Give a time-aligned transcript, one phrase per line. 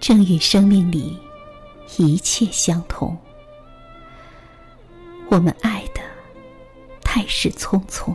[0.00, 1.18] 正与生命里
[1.98, 3.16] 一切相同。
[5.30, 6.00] 我们爱的
[7.02, 8.14] 太是匆匆，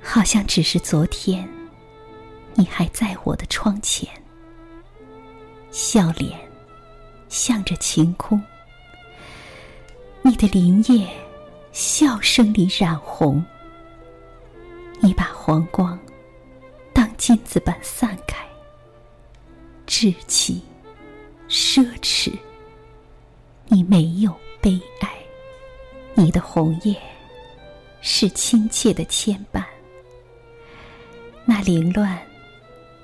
[0.00, 1.48] 好像只是昨天，
[2.54, 4.08] 你还在我的窗前，
[5.70, 6.38] 笑脸
[7.28, 8.42] 向着晴空，
[10.22, 11.08] 你的林叶
[11.70, 13.44] 笑声里染红，
[15.00, 15.96] 你把黄光
[16.92, 18.18] 当金子般散，
[19.98, 20.62] 稚气
[21.48, 22.32] 奢侈，
[23.66, 24.32] 你没有。
[24.60, 25.08] 悲哀，
[26.14, 26.96] 你的红叶
[28.00, 29.64] 是亲切的牵绊。
[31.44, 32.16] 那凌乱，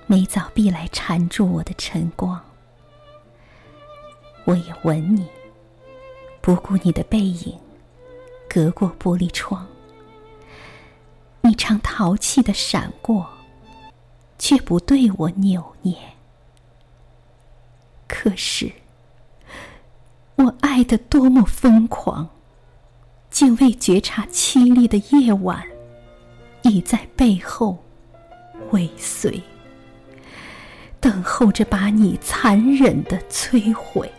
[0.06, 2.40] 每早必来缠住我的晨光。
[4.44, 5.26] 我也吻你，
[6.40, 7.58] 不顾你的背影，
[8.48, 9.66] 隔过玻璃窗。
[11.40, 13.28] 你常淘气的闪过，
[14.38, 15.96] 却不对我扭捏。
[18.24, 18.72] 可是。
[20.36, 22.26] 我爱的多么疯狂，
[23.28, 25.62] 竟未觉察凄厉的夜晚
[26.62, 27.76] 已在背后
[28.70, 29.38] 尾随，
[31.00, 34.10] 等候着把你残忍的摧毁。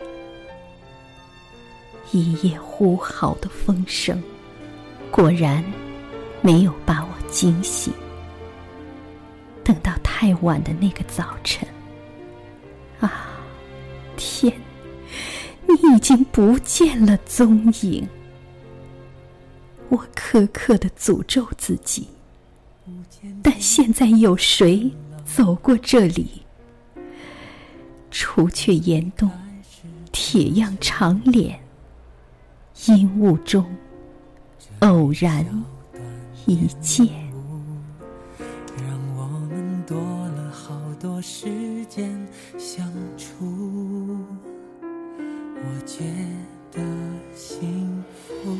[2.12, 4.22] 一夜呼号的风声，
[5.10, 5.64] 果然
[6.40, 7.92] 没有把我惊醒。
[9.64, 11.68] 等到太晚的那个早晨，
[13.00, 13.35] 啊，
[14.36, 14.52] 天！
[15.66, 18.06] 你已经不见了踪影，
[19.88, 22.06] 我苛刻的诅咒自己。
[23.42, 24.92] 但现在有谁
[25.24, 26.42] 走过这里？
[28.10, 29.30] 除却严冬，
[30.12, 31.58] 铁样长脸，
[32.86, 33.64] 阴雾中
[34.80, 35.44] 偶然
[36.44, 37.06] 一见，
[38.76, 42.08] 让我们多了好多事之间
[42.56, 43.44] 相处。
[44.82, 46.04] 我觉
[46.72, 46.80] 得
[47.34, 48.56] 幸福，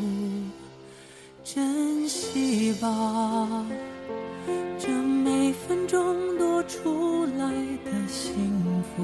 [1.43, 3.67] 珍惜吧，
[4.79, 7.51] 这每分钟多出来
[7.87, 8.35] 的幸
[8.83, 9.03] 福，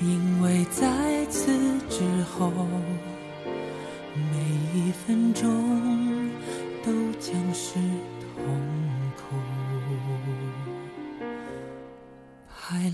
[0.00, 1.52] 因为在此
[1.90, 2.50] 之后，
[4.14, 4.38] 每
[4.74, 5.46] 一分钟
[6.82, 7.74] 都将是
[8.18, 8.71] 痛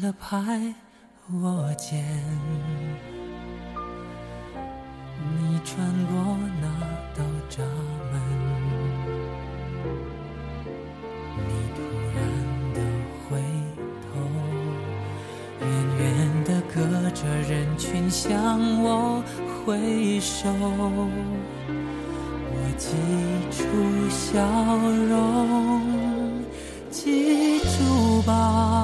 [0.03, 0.75] 了拍。
[1.31, 2.05] 我见
[5.37, 6.67] 你穿过那
[7.15, 7.63] 道闸
[8.11, 8.15] 门，
[11.47, 11.79] 你突
[12.15, 12.19] 然
[12.75, 12.77] 的
[13.29, 13.29] 回
[14.03, 14.09] 头，
[15.61, 16.03] 远远
[16.45, 16.77] 的隔
[17.11, 19.23] 着人群向我
[19.67, 20.49] 挥手，
[22.51, 22.87] 我挤
[23.51, 23.59] 出
[24.09, 24.41] 笑
[25.09, 26.43] 容，
[26.91, 28.78] 记住吧。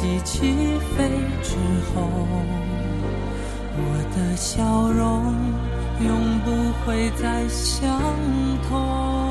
[0.00, 1.10] 机起飞
[1.42, 1.56] 之
[1.92, 2.08] 后，
[3.74, 3.80] 我
[4.14, 5.34] 的笑容
[6.06, 6.46] 永不
[6.84, 8.00] 会再相
[8.68, 9.27] 同。